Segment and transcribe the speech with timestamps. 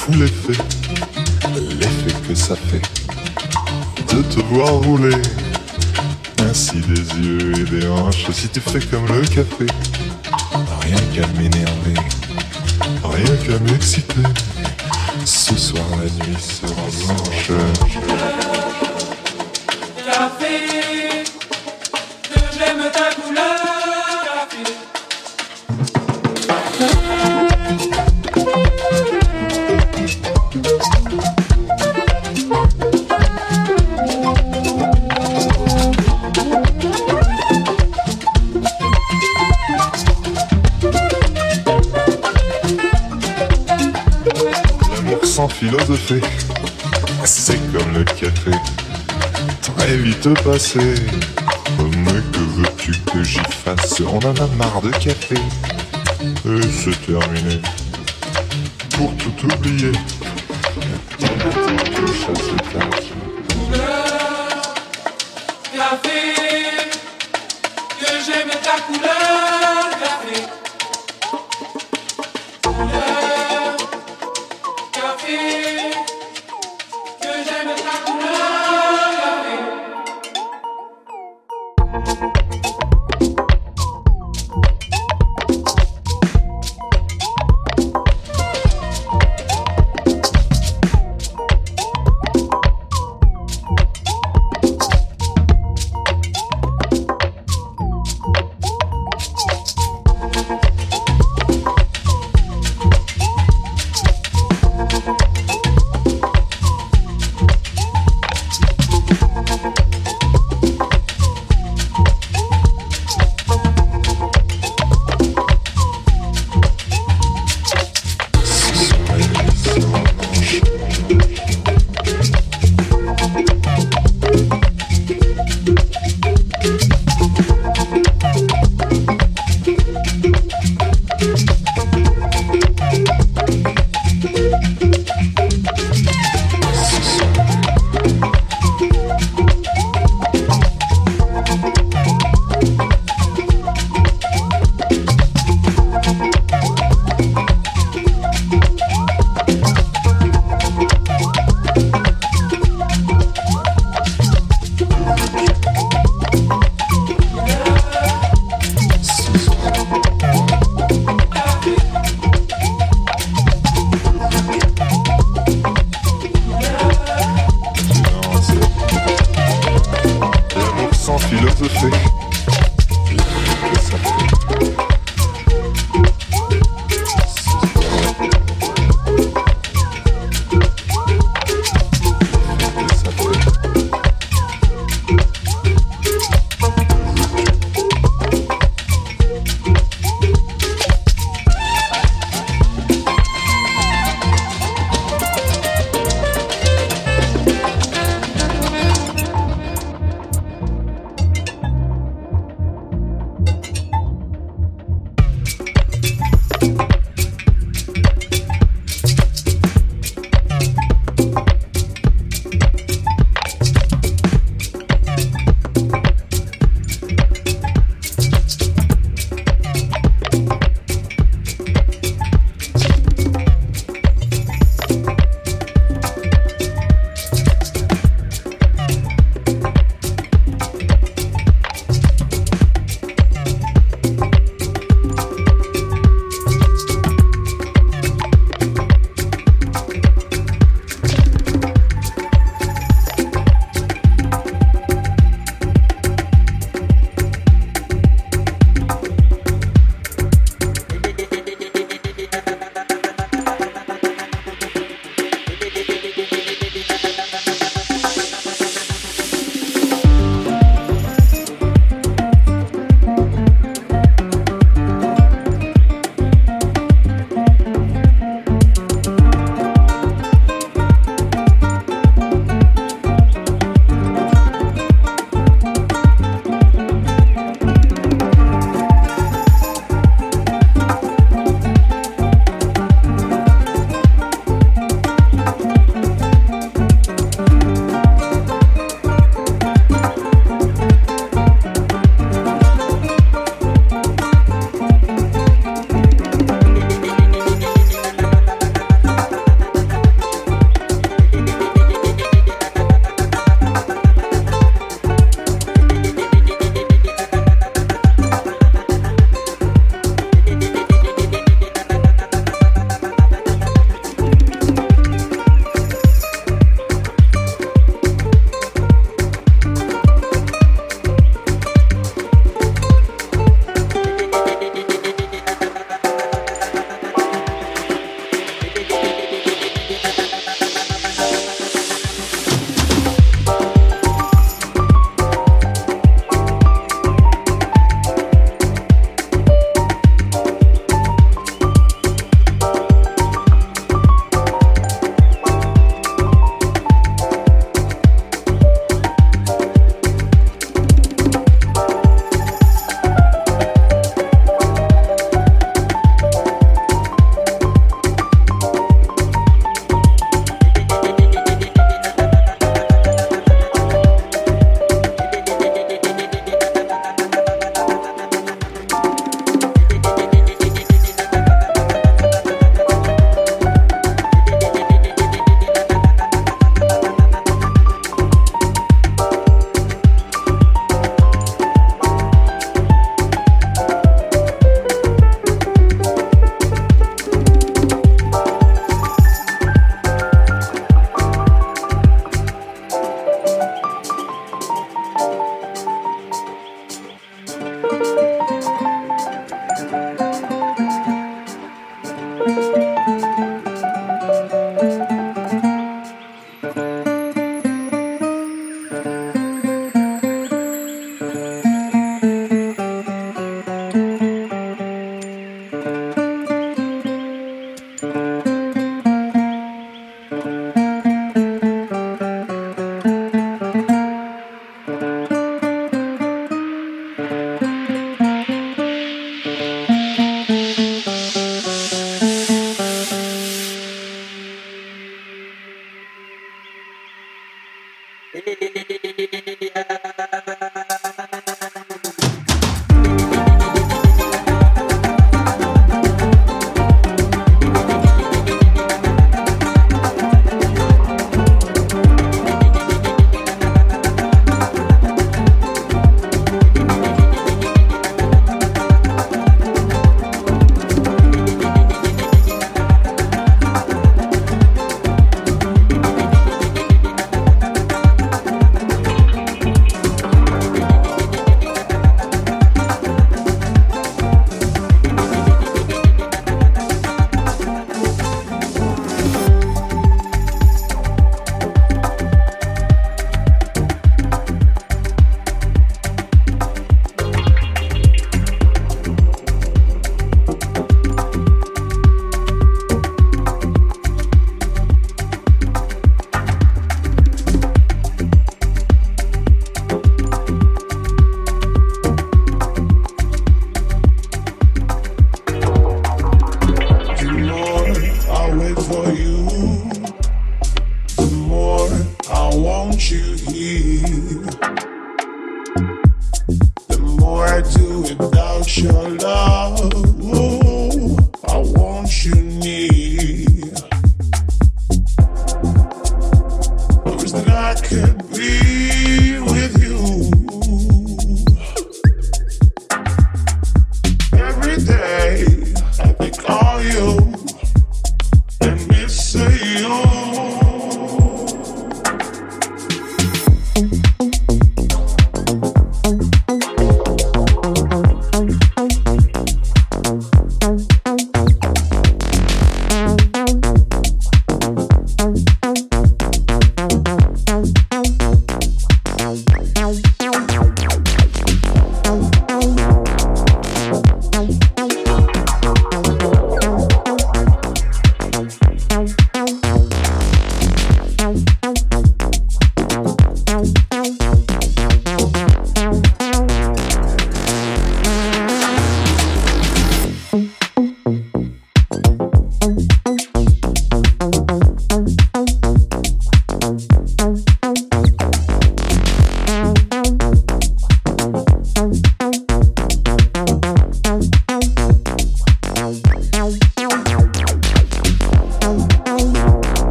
[0.00, 0.62] fou l'effet,
[1.78, 2.80] l'effet que ça fait
[4.14, 5.20] de te voir rouler.
[6.48, 9.66] Ainsi des yeux et des hanches, si tu fais comme le café,
[10.80, 12.00] rien qu'à m'énerver,
[13.04, 14.26] rien qu'à m'exciter.
[15.26, 17.99] Ce soir la nuit sera blanche.
[45.30, 46.20] Sans philosophie,
[47.24, 48.50] c'est comme le café,
[49.62, 50.80] très vite passé.
[51.78, 54.00] Mais que veux-tu que j'y fasse?
[54.00, 55.36] On en a marre de café.
[56.20, 57.60] Et c'est terminé.
[58.96, 59.92] Pour tout oublier,
[61.18, 61.46] tasse.
[65.72, 66.20] Café,
[68.00, 69.69] que j'aime ta couleur